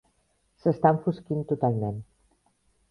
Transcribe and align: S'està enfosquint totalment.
S'està 0.61 0.93
enfosquint 0.95 1.47
totalment. 1.53 2.05